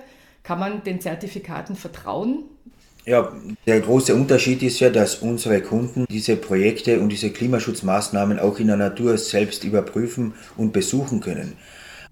Kann 0.44 0.60
man 0.60 0.84
den 0.84 1.00
Zertifikaten 1.00 1.76
vertrauen? 1.76 2.44
Ja, 3.06 3.32
der 3.66 3.80
große 3.80 4.14
Unterschied 4.14 4.62
ist 4.62 4.80
ja, 4.80 4.90
dass 4.90 5.16
unsere 5.16 5.62
Kunden 5.62 6.06
diese 6.10 6.36
Projekte 6.36 7.00
und 7.00 7.10
diese 7.10 7.32
Klimaschutzmaßnahmen 7.32 8.40
auch 8.40 8.60
in 8.60 8.68
der 8.68 8.78
Natur 8.78 9.18
selbst 9.18 9.64
überprüfen 9.64 10.34
und 10.56 10.72
besuchen 10.72 11.20
können. 11.20 11.54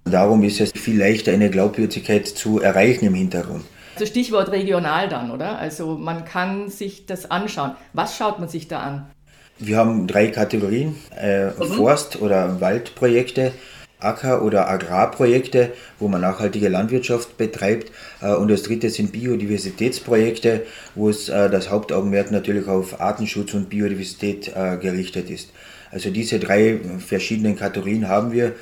Darum 0.05 0.43
ist 0.43 0.59
es 0.59 0.71
viel 0.71 0.97
leichter, 0.97 1.31
eine 1.31 1.51
Glaubwürdigkeit 1.51 2.27
zu 2.27 2.59
erreichen 2.59 3.05
im 3.05 3.13
Hintergrund. 3.13 3.65
Also 3.99 4.11
Stichwort 4.11 4.49
regional 4.53 5.09
dann, 5.09 5.29
oder? 5.29 5.59
Also 5.59 5.97
man 5.97 6.23
kann 6.23 6.69
sich 6.69 7.05
das 7.05 7.29
anschauen. 7.29 7.71
Was 7.91 8.15
schaut 8.15 8.39
man 8.39 8.47
sich 8.47 8.69
da 8.69 8.79
an? 8.79 9.11
Wir 9.57 9.75
haben 9.75 10.07
drei 10.07 10.27
Kategorien, 10.27 10.95
äh, 11.19 11.47
mhm. 11.47 11.63
Forst- 11.75 12.21
oder 12.21 12.61
Waldprojekte, 12.61 13.51
Acker- 13.99 14.41
oder 14.41 14.69
Agrarprojekte, 14.69 15.73
wo 15.99 16.07
man 16.07 16.21
nachhaltige 16.21 16.69
Landwirtschaft 16.69 17.35
betreibt. 17.35 17.91
Äh, 18.21 18.35
und 18.35 18.49
das 18.49 18.63
dritte 18.63 18.89
sind 18.89 19.11
Biodiversitätsprojekte, 19.11 20.61
wo 20.95 21.09
es 21.09 21.27
äh, 21.27 21.49
das 21.49 21.69
Hauptaugenmerk 21.69 22.31
natürlich 22.31 22.69
auf 22.69 23.01
Artenschutz 23.01 23.53
und 23.53 23.69
Biodiversität 23.69 24.53
äh, 24.55 24.77
gerichtet 24.77 25.29
ist. 25.29 25.49
Also 25.91 26.09
diese 26.09 26.39
drei 26.39 26.79
verschiedenen 27.05 27.57
Kategorien 27.57 28.07
haben 28.07 28.31
wir 28.31 28.53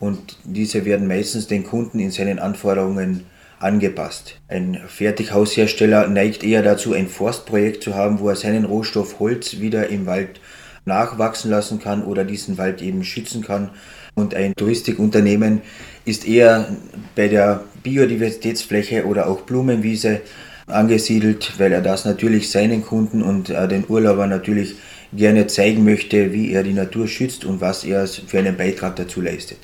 und 0.00 0.38
diese 0.44 0.86
werden 0.86 1.06
meistens 1.06 1.48
den 1.48 1.64
Kunden 1.64 1.98
in 1.98 2.10
seinen 2.10 2.38
Anforderungen 2.38 3.26
angepasst. 3.58 4.40
Ein 4.48 4.80
Fertighaushersteller 4.86 6.08
neigt 6.08 6.44
eher 6.44 6.62
dazu, 6.62 6.92
ein 6.92 7.08
Forstprojekt 7.08 7.82
zu 7.82 7.94
haben, 7.94 8.20
wo 8.20 8.28
er 8.28 8.36
seinen 8.36 8.64
Rohstoff 8.64 9.18
Holz 9.18 9.60
wieder 9.60 9.88
im 9.88 10.06
Wald 10.06 10.40
nachwachsen 10.84 11.50
lassen 11.50 11.80
kann 11.80 12.04
oder 12.04 12.24
diesen 12.24 12.58
Wald 12.58 12.80
eben 12.82 13.04
schützen 13.04 13.42
kann. 13.42 13.70
Und 14.14 14.34
ein 14.34 14.54
Touristikunternehmen 14.54 15.60
ist 16.04 16.26
eher 16.26 16.68
bei 17.14 17.28
der 17.28 17.64
Biodiversitätsfläche 17.82 19.04
oder 19.04 19.28
auch 19.28 19.42
Blumenwiese 19.42 20.20
angesiedelt, 20.66 21.52
weil 21.58 21.72
er 21.72 21.82
das 21.82 22.04
natürlich 22.04 22.50
seinen 22.50 22.82
Kunden 22.82 23.22
und 23.22 23.50
äh, 23.50 23.68
den 23.68 23.84
Urlaubern 23.88 24.30
natürlich 24.30 24.76
gerne 25.12 25.46
zeigen 25.46 25.84
möchte, 25.84 26.32
wie 26.32 26.52
er 26.52 26.62
die 26.62 26.72
Natur 26.72 27.06
schützt 27.06 27.44
und 27.44 27.60
was 27.60 27.84
er 27.84 28.06
für 28.06 28.38
einen 28.38 28.56
Beitrag 28.56 28.96
dazu 28.96 29.20
leistet. 29.20 29.58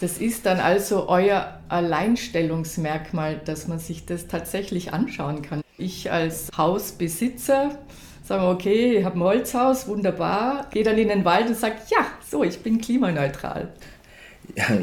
Das 0.00 0.16
ist 0.16 0.46
dann 0.46 0.60
also 0.60 1.08
euer 1.10 1.60
Alleinstellungsmerkmal, 1.68 3.38
dass 3.44 3.68
man 3.68 3.78
sich 3.78 4.06
das 4.06 4.28
tatsächlich 4.28 4.94
anschauen 4.94 5.42
kann. 5.42 5.60
Ich 5.76 6.10
als 6.10 6.48
Hausbesitzer 6.56 7.78
sage, 8.24 8.44
okay, 8.46 8.98
ich 8.98 9.04
habe 9.04 9.18
ein 9.18 9.22
Holzhaus, 9.22 9.88
wunderbar, 9.88 10.68
gehe 10.70 10.84
dann 10.84 10.96
in 10.96 11.08
den 11.08 11.26
Wald 11.26 11.48
und 11.48 11.56
sage, 11.56 11.74
ja, 11.90 12.06
so, 12.26 12.42
ich 12.42 12.60
bin 12.60 12.80
klimaneutral. 12.80 13.68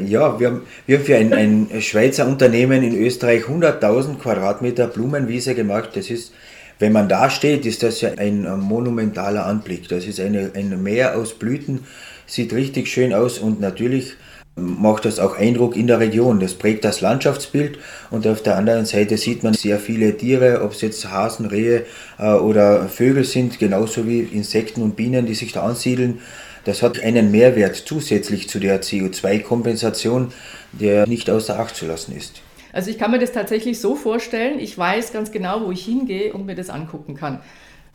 Ja, 0.06 0.40
wir 0.40 0.46
haben, 0.46 0.62
wir 0.86 0.96
haben 0.96 1.04
für 1.04 1.16
ein, 1.16 1.34
ein 1.34 1.82
Schweizer 1.82 2.26
Unternehmen 2.26 2.82
in 2.82 2.96
Österreich 2.96 3.42
100.000 3.42 4.16
Quadratmeter 4.16 4.86
Blumenwiese 4.86 5.54
gemacht. 5.54 5.90
Das 5.92 6.08
ist, 6.08 6.32
wenn 6.78 6.92
man 6.92 7.06
da 7.06 7.28
steht, 7.28 7.66
ist 7.66 7.82
das 7.82 8.00
ja 8.00 8.12
ein 8.16 8.48
monumentaler 8.60 9.44
Anblick. 9.44 9.86
Das 9.88 10.06
ist 10.06 10.20
eine, 10.20 10.52
ein 10.54 10.82
Meer 10.82 11.18
aus 11.18 11.34
Blüten, 11.34 11.84
sieht 12.24 12.54
richtig 12.54 12.88
schön 12.88 13.12
aus 13.12 13.38
und 13.38 13.60
natürlich 13.60 14.14
macht 14.58 15.04
das 15.04 15.18
auch 15.18 15.36
Eindruck 15.36 15.76
in 15.76 15.86
der 15.86 16.00
Region. 16.00 16.40
Das 16.40 16.54
prägt 16.54 16.84
das 16.84 17.00
Landschaftsbild 17.00 17.78
und 18.10 18.26
auf 18.26 18.42
der 18.42 18.56
anderen 18.56 18.84
Seite 18.84 19.16
sieht 19.16 19.42
man 19.42 19.54
sehr 19.54 19.78
viele 19.78 20.16
Tiere, 20.16 20.62
ob 20.62 20.72
es 20.72 20.80
jetzt 20.80 21.10
Hasen, 21.10 21.46
Rehe 21.46 21.86
äh, 22.18 22.32
oder 22.32 22.88
Vögel 22.88 23.24
sind, 23.24 23.58
genauso 23.58 24.06
wie 24.06 24.20
Insekten 24.20 24.82
und 24.82 24.96
Bienen, 24.96 25.26
die 25.26 25.34
sich 25.34 25.52
da 25.52 25.62
ansiedeln. 25.62 26.20
Das 26.64 26.82
hat 26.82 27.00
einen 27.02 27.30
Mehrwert 27.30 27.76
zusätzlich 27.76 28.48
zu 28.48 28.58
der 28.58 28.82
CO2-Kompensation, 28.82 30.32
der 30.72 31.06
nicht 31.06 31.30
außer 31.30 31.58
Acht 31.58 31.74
zu 31.74 31.86
lassen 31.86 32.14
ist. 32.16 32.42
Also 32.72 32.90
ich 32.90 32.98
kann 32.98 33.10
mir 33.10 33.18
das 33.18 33.32
tatsächlich 33.32 33.80
so 33.80 33.94
vorstellen, 33.94 34.58
ich 34.58 34.76
weiß 34.76 35.12
ganz 35.12 35.32
genau, 35.32 35.66
wo 35.66 35.72
ich 35.72 35.84
hingehe 35.84 36.32
und 36.32 36.46
mir 36.46 36.54
das 36.54 36.68
angucken 36.68 37.14
kann. 37.14 37.40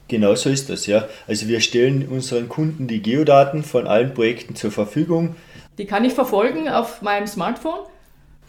Genau 0.08 0.36
so 0.36 0.50
ist 0.50 0.70
das, 0.70 0.86
ja. 0.86 1.08
Also 1.28 1.48
wir 1.48 1.62
stellen 1.62 2.08
unseren 2.08 2.50
Kunden 2.50 2.88
die 2.88 3.02
Geodaten 3.02 3.64
von 3.64 3.88
allen 3.88 4.14
Projekten 4.14 4.56
zur 4.56 4.72
Verfügung. 4.72 5.36
Die 5.78 5.86
kann 5.86 6.06
ich 6.06 6.14
verfolgen 6.14 6.70
auf 6.70 7.02
meinem 7.02 7.28
Smartphone? 7.28 7.80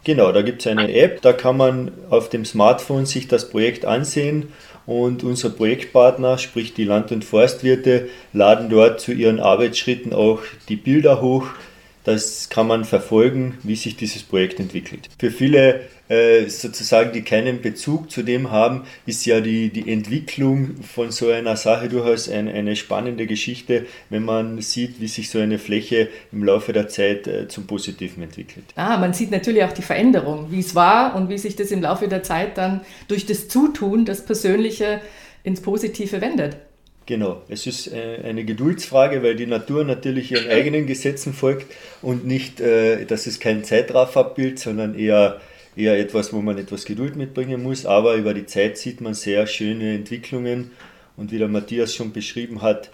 Genau, 0.03 0.31
da 0.31 0.43
gibt 0.43 0.61
es 0.61 0.67
eine 0.67 0.93
App, 0.93 1.23
da 1.23 1.33
kann 1.33 1.57
man 1.57 1.91
auf 2.11 2.29
dem 2.29 2.45
Smartphone 2.45 3.07
sich 3.07 3.27
das 3.27 3.49
Projekt 3.49 3.85
ansehen 3.85 4.53
und 4.85 5.23
unsere 5.23 5.51
Projektpartner, 5.51 6.37
sprich 6.37 6.75
die 6.75 6.83
Land- 6.83 7.11
und 7.11 7.25
Forstwirte, 7.25 8.09
laden 8.31 8.69
dort 8.69 9.01
zu 9.01 9.11
ihren 9.13 9.39
Arbeitsschritten 9.39 10.13
auch 10.13 10.41
die 10.69 10.75
Bilder 10.75 11.21
hoch. 11.21 11.47
Das 12.05 12.49
kann 12.49 12.67
man 12.67 12.85
verfolgen, 12.85 13.57
wie 13.63 13.75
sich 13.75 13.97
dieses 13.97 14.23
Projekt 14.23 14.59
entwickelt. 14.59 15.09
Für 15.19 15.31
viele 15.31 15.81
äh, 16.07 16.47
sozusagen, 16.47 17.11
die 17.13 17.23
keinen 17.23 17.61
Bezug 17.61 18.11
zu 18.11 18.21
dem 18.21 18.51
haben, 18.51 18.83
ist 19.07 19.25
ja 19.25 19.41
die, 19.41 19.69
die 19.69 19.91
Entwicklung 19.91 20.75
von 20.83 21.11
so 21.11 21.29
einer 21.29 21.57
Sache 21.57 21.89
durchaus 21.89 22.29
ein, 22.29 22.47
eine 22.47 22.75
spannende 22.75 23.25
Geschichte, 23.25 23.87
wenn 24.11 24.23
man 24.23 24.61
sieht, 24.61 25.01
wie 25.01 25.07
sich 25.07 25.31
so 25.31 25.39
eine 25.39 25.57
Fläche 25.57 26.09
im 26.31 26.43
Laufe 26.43 26.73
der 26.73 26.87
Zeit 26.89 27.25
äh, 27.25 27.47
zum 27.47 27.65
Positiven 27.65 28.21
entwickelt. 28.21 28.65
Ah, 28.75 28.97
man 28.97 29.13
sieht 29.13 29.31
natürlich 29.31 29.63
auch 29.63 29.73
die 29.73 29.81
Veränderung, 29.81 30.51
wie 30.51 30.59
es 30.59 30.75
war 30.75 31.15
und 31.15 31.29
wie 31.29 31.39
sich 31.39 31.55
das 31.55 31.71
im 31.71 31.81
Laufe 31.81 32.07
der 32.07 32.21
Zeit 32.21 32.59
dann 32.59 32.81
durch 33.07 33.25
das 33.25 33.47
Zutun, 33.47 34.05
das 34.05 34.23
Persönliche 34.23 35.01
ins 35.41 35.61
Positive 35.61 36.21
wendet. 36.21 36.57
Genau, 37.05 37.41
es 37.49 37.67
ist 37.67 37.93
äh, 37.93 38.21
eine 38.23 38.45
Geduldsfrage, 38.45 39.21
weil 39.21 39.35
die 39.35 39.45
Natur 39.45 39.83
natürlich 39.83 40.31
ihren 40.31 40.49
eigenen 40.49 40.87
Gesetzen 40.87 41.33
folgt 41.33 41.67
und 42.01 42.25
nicht, 42.25 42.59
das 42.59 43.27
ist 43.27 43.39
kein 43.39 43.63
Zeitraffabbild, 43.63 44.59
sondern 44.59 44.97
eher 44.97 45.39
eher 45.75 45.99
etwas, 45.99 46.33
wo 46.33 46.41
man 46.41 46.57
etwas 46.57 46.85
Geduld 46.85 47.15
mitbringen 47.15 47.61
muss, 47.61 47.85
aber 47.85 48.15
über 48.15 48.33
die 48.33 48.45
Zeit 48.45 48.77
sieht 48.77 49.01
man 49.01 49.13
sehr 49.13 49.45
schöne 49.47 49.93
Entwicklungen. 49.93 50.71
Und 51.17 51.31
wie 51.31 51.37
der 51.37 51.47
Matthias 51.47 51.95
schon 51.95 52.11
beschrieben 52.11 52.61
hat, 52.61 52.89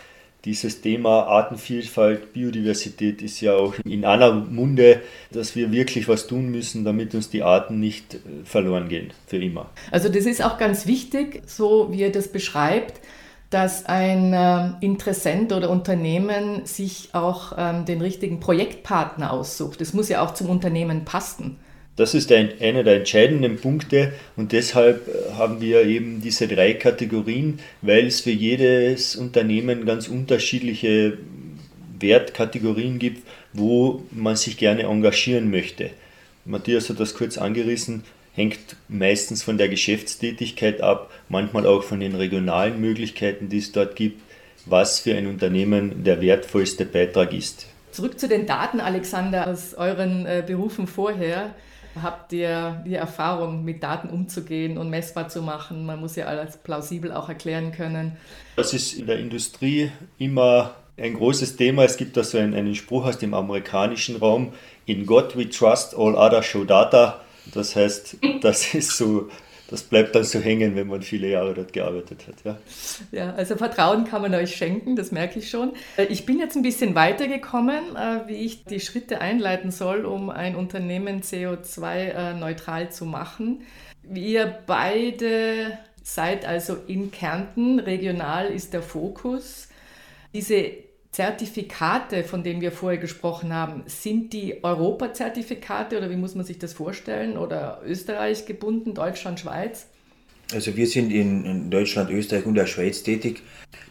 dieses 0.46 0.82
Thema 0.82 1.24
Artenvielfalt, 1.24 2.34
Biodiversität 2.34 3.22
ist 3.22 3.42
ja 3.42 3.54
auch 3.54 3.76
in 3.86 4.06
aller 4.06 4.34
Munde, 4.34 5.02
dass 5.32 5.56
wir 5.56 5.72
wirklich 5.72 6.08
was 6.08 6.26
tun 6.26 6.50
müssen, 6.50 6.84
damit 6.84 7.14
uns 7.14 7.30
die 7.30 7.44
Arten 7.44 7.80
nicht 7.80 8.16
äh, 8.16 8.18
verloren 8.44 8.90
gehen, 8.90 9.12
für 9.28 9.38
immer. 9.38 9.70
Also 9.92 10.10
das 10.10 10.26
ist 10.26 10.44
auch 10.44 10.58
ganz 10.58 10.88
wichtig, 10.88 11.44
so 11.46 11.90
wie 11.92 12.02
er 12.02 12.10
das 12.10 12.28
beschreibt, 12.28 13.00
dass 13.52 13.86
ein 13.86 14.34
äh, 14.34 14.72
Interessent 14.84 15.52
oder 15.52 15.70
Unternehmen 15.70 16.66
sich 16.66 17.10
auch 17.12 17.54
ähm, 17.58 17.86
den 17.86 18.02
richtigen 18.02 18.40
Projektpartner 18.40 19.32
aussucht. 19.32 19.82
Das 19.82 19.94
muss 19.94 20.10
ja 20.10 20.22
auch 20.26 20.34
zum 20.34 20.50
Unternehmen 20.50 21.06
passen. 21.06 21.58
Das 21.98 22.14
ist 22.14 22.32
ein, 22.32 22.50
einer 22.62 22.84
der 22.84 22.96
entscheidenden 22.96 23.58
Punkte 23.58 24.14
und 24.38 24.54
deshalb 24.54 25.08
äh, 25.08 25.34
haben 25.34 25.60
wir 25.60 25.84
eben 25.86 26.22
diese 26.22 26.48
drei 26.48 26.74
Kategorien, 26.74 27.60
weil 27.82 28.08
es 28.08 28.22
für 28.22 28.32
jedes 28.32 29.18
Unternehmen 29.18 29.86
ganz 29.86 30.08
unterschiedliche 30.08 31.18
Wertkategorien 32.00 33.00
gibt, 33.00 33.28
wo 33.52 34.04
man 34.12 34.38
sich 34.38 34.58
gerne 34.58 34.84
engagieren 34.84 35.52
möchte. 35.52 35.90
Matthias 36.46 36.90
hat 36.90 37.02
das 37.02 37.14
kurz 37.14 37.38
angerissen, 37.38 38.04
hängt 38.34 38.78
meistens 38.88 39.44
von 39.44 39.58
der 39.58 39.70
Geschäftstätigkeit 39.70 40.82
ab, 40.82 41.12
manchmal 41.30 41.66
auch 41.66 41.84
von 41.84 42.00
den 42.00 42.16
regionalen 42.16 42.80
Möglichkeiten, 42.80 43.50
die 43.50 43.58
es 43.58 43.72
dort 43.72 43.96
gibt, 43.96 44.22
was 44.66 45.00
für 45.00 45.16
ein 45.16 45.28
Unternehmen 45.28 46.04
der 46.04 46.22
wertvollste 46.22 46.86
Beitrag 46.86 47.34
ist. 47.34 47.68
Zurück 47.92 48.20
zu 48.20 48.28
den 48.28 48.46
Daten, 48.46 48.80
Alexander, 48.80 49.48
aus 49.48 49.74
euren 49.74 50.26
äh, 50.26 50.44
Berufen 50.46 50.88
vorher. 50.88 51.54
Habt 52.02 52.32
ihr 52.32 52.82
die 52.86 52.94
Erfahrung, 52.94 53.66
mit 53.66 53.84
Daten 53.84 54.10
umzugehen 54.10 54.78
und 54.78 54.90
messbar 54.90 55.28
zu 55.28 55.42
machen? 55.42 55.86
Man 55.86 56.00
muss 56.00 56.16
ja 56.16 56.26
alles 56.26 56.56
plausibel 56.56 57.12
auch 57.12 57.28
erklären 57.28 57.74
können. 57.74 58.14
Das 58.56 58.74
ist 58.74 58.94
in 58.94 59.08
der 59.08 59.20
Industrie 59.20 59.92
immer 60.18 60.76
ein 60.98 61.16
großes 61.16 61.58
Thema. 61.58 61.84
Es 61.84 61.98
gibt 61.98 62.16
da 62.16 62.24
so 62.24 62.38
einen, 62.38 62.54
einen 62.54 62.76
Spruch 62.76 63.06
aus 63.06 63.18
dem 63.18 63.34
amerikanischen 63.34 64.16
Raum: 64.16 64.54
In 64.86 65.06
God 65.06 65.36
we 65.36 65.50
trust, 65.50 65.94
all 65.94 66.16
other 66.16 66.44
show 66.44 66.64
data. 66.64 67.20
Das 67.54 67.76
heißt, 67.76 68.18
das 68.42 68.74
ist 68.74 68.98
so 68.98 69.30
das 69.72 69.84
bleibt 69.84 70.16
dann 70.16 70.26
so 70.26 70.40
hängen, 70.40 70.76
wenn 70.76 70.88
man 70.88 71.02
viele 71.02 71.30
Jahre 71.30 71.54
dort 71.54 71.72
gearbeitet 71.72 72.28
hat. 72.28 72.36
Ja. 72.44 72.58
ja, 73.14 73.34
also 73.34 73.56
Vertrauen 73.56 74.04
kann 74.04 74.22
man 74.22 74.36
euch 74.36 74.58
schenken, 74.58 74.98
das 74.98 75.14
merke 75.14 75.40
ich 75.40 75.50
schon. 75.50 75.72
Äh, 75.96 76.08
ich 76.08 76.26
bin 76.26 76.40
jetzt 76.40 76.58
ein 76.58 76.62
bisschen 76.62 76.94
weitergekommen, 76.94 77.96
äh, 77.96 78.28
wie 78.28 78.36
ich 78.36 78.66
die 78.66 78.82
Schritte 78.82 79.22
einleiten 79.22 79.72
soll, 79.72 80.06
um 80.06 80.30
ein 80.30 80.58
Unternehmen 80.58 81.22
CO2-neutral 81.22 82.92
zu 82.92 83.06
machen. 83.06 83.62
Wir 84.04 84.58
beide 84.68 85.78
seid 86.04 86.46
also 86.46 86.76
in 86.88 87.12
Kärnten, 87.12 87.80
regional 87.80 88.48
ist 88.48 88.74
der 88.74 88.82
Fokus. 88.82 89.70
Diese 90.34 90.70
Zertifikate, 91.12 92.24
von 92.24 92.42
denen 92.42 92.62
wir 92.62 92.72
vorher 92.72 93.00
gesprochen 93.00 93.54
haben, 93.54 93.84
sind 93.86 94.32
die 94.32 94.64
Europazertifikate 94.64 95.98
oder 95.98 96.10
wie 96.10 96.16
muss 96.16 96.36
man 96.36 96.46
sich 96.46 96.58
das 96.58 96.74
vorstellen? 96.74 97.38
Oder 97.38 97.82
Österreich 97.86 98.46
gebunden, 98.46 98.94
Deutschland, 98.94 99.40
Schweiz? 99.42 99.88
Also 100.54 100.76
wir 100.78 100.88
sind 100.88 101.12
in 101.12 101.70
Deutschland, 101.70 102.10
Österreich 102.10 102.46
und 102.46 102.56
der 102.56 102.66
Schweiz 102.66 103.04
tätig. 103.04 103.42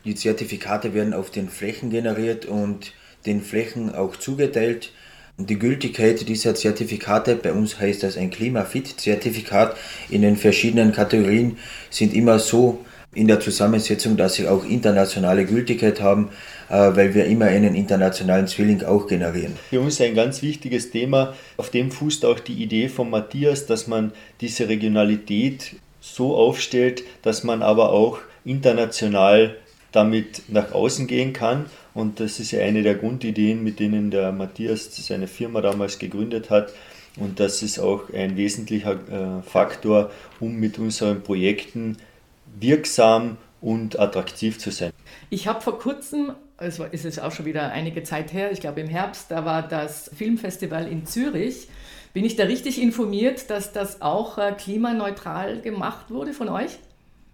Die 0.06 0.14
Zertifikate 0.14 0.94
werden 0.94 1.12
auf 1.12 1.30
den 1.30 1.50
Flächen 1.50 1.90
generiert 1.90 2.46
und 2.46 2.94
den 3.26 3.42
Flächen 3.42 3.94
auch 3.94 4.16
zugeteilt. 4.16 4.92
Die 5.36 5.58
Gültigkeit 5.58 6.26
dieser 6.26 6.54
Zertifikate, 6.54 7.36
bei 7.36 7.52
uns 7.52 7.78
heißt 7.78 8.02
das 8.02 8.16
ein 8.16 8.30
Klimafit-Zertifikat, 8.30 9.76
in 10.08 10.22
den 10.22 10.36
verschiedenen 10.36 10.92
Kategorien 10.92 11.58
sind 11.90 12.14
immer 12.14 12.38
so 12.38 12.84
in 13.14 13.26
der 13.26 13.40
Zusammensetzung, 13.40 14.16
dass 14.16 14.34
sie 14.34 14.46
auch 14.46 14.64
internationale 14.64 15.44
Gültigkeit 15.44 16.00
haben, 16.00 16.30
weil 16.76 17.14
wir 17.14 17.26
immer 17.26 17.46
einen 17.46 17.74
internationalen 17.74 18.46
Zwilling 18.46 18.82
auch 18.84 19.06
generieren. 19.06 19.56
Für 19.68 19.80
uns 19.80 20.00
ein 20.00 20.14
ganz 20.14 20.42
wichtiges 20.42 20.90
Thema, 20.90 21.34
auf 21.56 21.70
dem 21.70 21.90
fußt 21.90 22.24
auch 22.24 22.38
die 22.38 22.62
Idee 22.62 22.88
von 22.88 23.10
Matthias, 23.10 23.66
dass 23.66 23.86
man 23.86 24.12
diese 24.40 24.68
Regionalität 24.68 25.76
so 26.00 26.36
aufstellt, 26.36 27.04
dass 27.22 27.44
man 27.44 27.62
aber 27.62 27.92
auch 27.92 28.18
international 28.44 29.56
damit 29.92 30.42
nach 30.48 30.72
außen 30.72 31.06
gehen 31.06 31.32
kann. 31.32 31.66
Und 31.94 32.20
das 32.20 32.38
ist 32.40 32.52
ja 32.52 32.60
eine 32.60 32.82
der 32.82 32.94
Grundideen, 32.94 33.62
mit 33.64 33.80
denen 33.80 34.10
der 34.10 34.32
Matthias 34.32 34.94
seine 34.96 35.26
Firma 35.26 35.60
damals 35.60 35.98
gegründet 35.98 36.50
hat. 36.50 36.72
Und 37.16 37.40
das 37.40 37.62
ist 37.62 37.78
auch 37.78 38.12
ein 38.12 38.36
wesentlicher 38.36 38.92
äh, 38.92 39.42
Faktor, 39.42 40.10
um 40.38 40.56
mit 40.56 40.78
unseren 40.78 41.22
Projekten 41.22 41.96
wirksam 42.58 43.36
und 43.60 43.98
attraktiv 43.98 44.58
zu 44.58 44.70
sein. 44.70 44.92
Ich 45.28 45.48
habe 45.48 45.60
vor 45.60 45.78
kurzem, 45.78 46.32
es 46.60 46.78
ist 46.78 47.04
jetzt 47.04 47.20
auch 47.20 47.32
schon 47.32 47.46
wieder 47.46 47.72
einige 47.72 48.02
Zeit 48.02 48.32
her, 48.32 48.52
ich 48.52 48.60
glaube 48.60 48.80
im 48.80 48.88
Herbst, 48.88 49.30
da 49.30 49.44
war 49.44 49.66
das 49.66 50.10
Filmfestival 50.16 50.86
in 50.86 51.06
Zürich. 51.06 51.68
Bin 52.12 52.24
ich 52.24 52.36
da 52.36 52.44
richtig 52.44 52.80
informiert, 52.80 53.50
dass 53.50 53.72
das 53.72 54.02
auch 54.02 54.36
äh, 54.36 54.52
klimaneutral 54.52 55.60
gemacht 55.60 56.10
wurde 56.10 56.32
von 56.32 56.48
euch? 56.48 56.78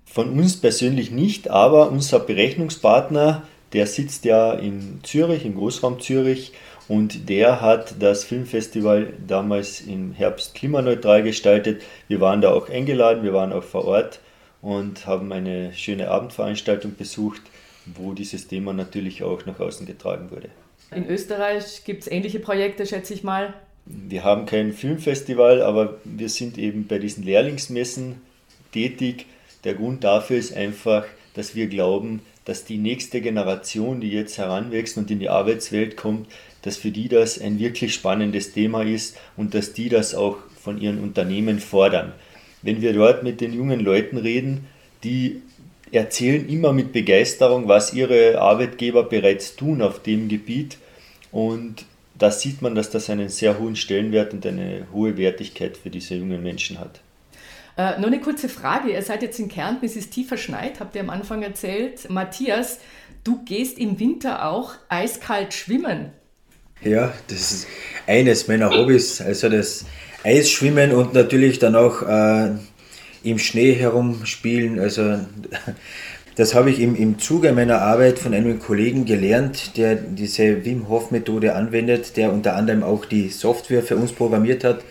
Von 0.04 0.38
uns 0.38 0.61
persönlich 0.61 1.11
nicht, 1.11 1.50
aber 1.50 1.90
unser 1.90 2.21
Berechnungspartner, 2.21 3.42
der 3.73 3.87
sitzt 3.87 4.25
ja 4.25 4.52
in 4.52 5.00
Zürich, 5.02 5.45
im 5.45 5.56
Großraum 5.56 6.00
Zürich, 6.00 6.52
und 6.88 7.28
der 7.28 7.61
hat 7.61 7.97
das 7.99 8.23
Filmfestival 8.23 9.12
damals 9.26 9.80
im 9.80 10.12
Herbst 10.12 10.54
klimaneutral 10.54 11.25
gestaltet. 11.25 11.83
Wir 12.06 12.21
waren 12.21 12.40
da 12.40 12.52
auch 12.52 12.68
eingeladen, 12.68 13.25
wir 13.25 13.33
waren 13.33 13.52
auch 13.52 13.64
vor 13.64 13.87
Ort 13.87 14.21
und 14.62 15.04
haben 15.06 15.33
eine 15.33 15.73
schöne 15.75 16.09
Abendveranstaltung 16.11 16.95
besucht, 16.95 17.42
wo 17.95 18.12
dieses 18.12 18.49
Thema 18.49 18.73
natürlich 18.73 19.23
auch 19.23 19.47
nach 19.47 19.61
außen 19.61 19.87
getragen 19.87 20.31
wurde. 20.31 20.49
In 20.90 21.09
Österreich 21.09 21.83
gibt 21.85 22.02
es 22.02 22.11
ähnliche 22.11 22.40
Projekte, 22.40 22.87
schätze 22.87 23.14
ich 23.14 23.23
mal. 23.25 23.55
Wir 23.87 24.25
haben 24.25 24.47
kein 24.47 24.73
Filmfestival, 24.73 25.62
aber 25.62 25.99
wir 26.05 26.28
sind 26.28 26.59
eben 26.59 26.87
bei 26.87 26.99
diesen 26.99 27.25
Lehrlingsmessen 27.25 28.21
tätig. 28.73 29.26
Der 29.64 29.75
Grund 29.75 30.05
dafür 30.05 30.37
ist 30.37 30.57
einfach, 30.57 31.05
dass 31.35 31.55
wir 31.55 31.69
glauben, 31.69 32.21
dass 32.45 32.64
die 32.64 32.78
nächste 32.78 33.21
Generation, 33.21 34.00
die 34.00 34.11
jetzt 34.11 34.38
heranwächst 34.38 34.97
und 34.97 35.11
in 35.11 35.19
die 35.19 35.28
Arbeitswelt 35.28 35.97
kommt, 35.97 36.28
dass 36.62 36.76
für 36.76 36.90
die 36.90 37.09
das 37.09 37.40
ein 37.40 37.59
wirklich 37.59 37.95
spannendes 37.95 38.52
Thema 38.52 38.83
ist 38.83 39.16
und 39.37 39.55
dass 39.55 39.73
die 39.73 39.88
das 39.88 40.14
auch 40.14 40.38
von 40.61 40.81
ihren 40.81 41.00
Unternehmen 41.00 41.61
fordern. 41.61 42.12
Wenn 42.62 42.83
wir 42.83 42.93
dort 42.93 43.23
mit 43.23 43.40
den 43.40 43.52
jungen 43.52 43.81
Leuten 43.81 44.16
reden, 44.16 44.66
die 45.05 45.43
erzählen 45.93 46.49
immer 46.49 46.73
mit 46.73 46.93
Begeisterung, 46.93 47.69
was 47.69 47.95
ihre 47.95 48.40
Arbeitgeber 48.40 49.05
bereits 49.05 49.57
tun 49.57 49.83
auf 49.83 50.02
dem 50.02 50.28
Gebiet 50.28 50.78
und 51.33 51.85
da 52.19 52.31
sieht 52.31 52.62
man, 52.62 52.75
dass 52.75 52.90
das 52.90 53.11
einen 53.11 53.28
sehr 53.28 53.59
hohen 53.59 53.76
Stellenwert 53.76 54.33
und 54.33 54.47
eine 54.47 54.87
hohe 54.93 55.16
Wertigkeit 55.19 55.76
für 55.76 55.90
diese 55.90 56.14
jungen 56.14 56.43
Menschen 56.43 56.78
hat. 56.78 57.00
Äh, 57.76 57.99
nur 57.99 58.07
eine 58.07 58.21
kurze 58.21 58.49
Frage. 58.49 58.90
Ihr 58.90 59.02
seid 59.02 59.23
jetzt 59.23 59.38
in 59.38 59.49
Kärnten, 59.49 59.85
es 59.85 59.97
ist 59.97 60.12
tief 60.12 60.28
verschneit, 60.28 60.81
habt 60.81 60.95
ihr 60.95 61.02
am 61.02 61.11
Anfang 61.11 61.43
erzählt. 61.43 62.09
Matthias, 62.09 62.78
du 63.23 63.45
gehst 63.45 63.78
im 63.78 64.00
Winter 64.00 64.47
auch 64.49 64.73
eiskalt 64.88 65.52
schwimmen. 65.52 66.11
Ja, 66.83 67.12
das 67.28 67.52
ist 67.52 67.66
eines 68.07 68.49
meiner 68.49 68.71
Hobbys, 68.71 69.21
also 69.21 69.49
das 69.49 69.85
Eisschwimmen 70.25 70.93
und 70.93 71.12
natürlich 71.12 71.59
dann 71.59 71.76
auch 71.76 72.02
äh, 72.02 72.55
im 73.26 73.38
Schnee 73.38 73.73
herumspielen. 73.73 74.78
Also 74.78 75.18
das 76.37 76.54
habe 76.54 76.71
ich 76.71 76.80
im, 76.80 76.95
im 76.95 77.18
Zuge 77.18 77.52
meiner 77.52 77.80
Arbeit 77.80 78.18
von 78.18 78.35
einem 78.35 78.59
Kollegen 78.59 79.04
gelernt, 79.04 79.76
der 79.76 79.97
diese 79.97 80.64
Wim 80.64 80.88
Hof 80.88 81.11
Methode 81.11 81.54
anwendet, 81.54 82.16
der 82.16 82.33
unter 82.33 82.54
anderem 82.56 82.83
auch 82.83 83.04
die 83.04 83.30
Software 83.30 83.83
für 83.83 83.97
uns 83.97 84.12
programmiert 84.12 84.62
hat. 84.62 84.85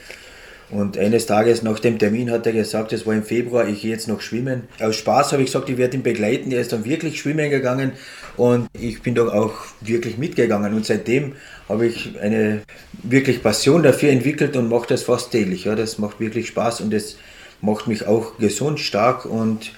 Und 0.72 0.98
eines 0.98 1.28
Tages 1.28 1.62
nach 1.62 1.80
dem 1.80 2.00
Termin 2.00 2.32
hat 2.32 2.48
er 2.48 2.52
gesagt, 2.52 2.92
es 2.92 3.06
war 3.06 3.14
im 3.14 3.24
Februar, 3.24 3.68
ich 3.68 3.84
gehe 3.84 3.92
jetzt 3.92 4.08
noch 4.08 4.22
schwimmen. 4.22 4.64
Aus 4.80 4.96
Spaß 4.96 5.32
habe 5.32 5.44
ich 5.44 5.50
gesagt, 5.50 5.70
ich 5.70 5.78
werde 5.78 5.96
ihn 5.96 6.02
begleiten. 6.04 6.52
Er 6.52 6.60
ist 6.60 6.74
dann 6.74 6.86
wirklich 6.86 7.20
schwimmen 7.20 7.52
gegangen 7.52 7.92
und 8.36 8.68
ich 8.74 9.04
bin 9.04 9.14
doch 9.14 9.32
auch 9.32 9.54
wirklich 9.82 10.18
mitgegangen. 10.18 10.74
Und 10.74 10.86
seitdem 10.86 11.34
habe 11.70 11.86
ich 11.86 12.20
eine 12.20 12.62
wirklich 13.04 13.44
Passion 13.44 13.84
dafür 13.84 14.10
entwickelt 14.10 14.58
und 14.58 14.68
mache 14.68 14.88
das 14.88 15.04
fast 15.04 15.32
täglich. 15.32 15.66
Ja, 15.66 15.76
das 15.76 16.00
macht 16.00 16.20
wirklich 16.20 16.48
Spaß 16.48 16.82
und 16.82 16.92
es 16.92 17.18
macht 17.62 17.88
mich 17.88 18.06
auch 18.08 18.38
gesund, 18.38 18.80
stark 18.80 19.26
und 19.26 19.72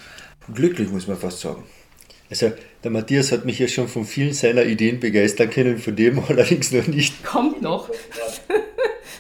glücklich, 0.53 0.89
muss 0.89 1.07
man 1.07 1.17
fast 1.17 1.39
sagen. 1.39 1.63
Also 2.29 2.51
der 2.83 2.91
Matthias 2.91 3.31
hat 3.31 3.45
mich 3.45 3.59
ja 3.59 3.67
schon 3.67 3.87
von 3.87 4.05
vielen 4.05 4.33
seiner 4.33 4.63
Ideen 4.63 4.99
begeistern 4.99 5.49
können, 5.49 5.77
von 5.77 5.95
dem 5.95 6.21
allerdings 6.27 6.71
noch 6.71 6.87
nicht. 6.87 7.23
Kommt 7.23 7.61
noch. 7.61 7.89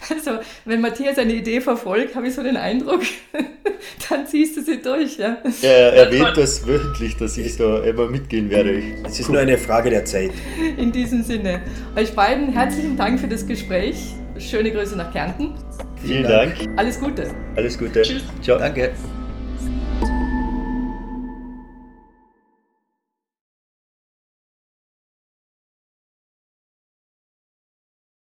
Also, 0.09 0.39
wenn 0.63 0.79
Matthias 0.79 1.17
eine 1.17 1.33
Idee 1.33 1.59
verfolgt, 1.59 2.15
habe 2.15 2.27
ich 2.27 2.33
so 2.33 2.41
den 2.41 2.55
Eindruck, 2.55 3.01
dann 4.09 4.25
ziehst 4.25 4.55
du 4.55 4.61
sie 4.61 4.81
durch. 4.81 5.17
Ja. 5.17 5.37
Er 5.61 5.93
erwähnt 5.93 6.31
das 6.35 6.65
wöchentlich, 6.65 7.17
dass 7.17 7.37
ich 7.37 7.57
da 7.57 7.83
immer 7.83 8.07
mitgehen 8.07 8.49
werde. 8.49 8.81
Es 9.05 9.19
ist 9.19 9.29
nur 9.29 9.39
eine 9.39 9.57
Frage 9.57 9.89
der 9.89 10.05
Zeit. 10.05 10.31
In 10.77 10.93
diesem 10.93 11.23
Sinne. 11.23 11.61
Euch 11.95 12.13
beiden 12.13 12.53
herzlichen 12.53 12.95
Dank 12.95 13.19
für 13.19 13.27
das 13.27 13.45
Gespräch. 13.45 13.97
Schöne 14.39 14.71
Grüße 14.71 14.95
nach 14.95 15.11
Kärnten. 15.11 15.53
Vielen 16.01 16.23
Dank. 16.23 16.53
Alles 16.75 16.99
Gute. 16.99 17.27
Alles 17.55 17.77
Gute. 17.77 18.01
Tschüss. 18.01 18.23
Ciao. 18.41 18.57
Danke. 18.57 18.91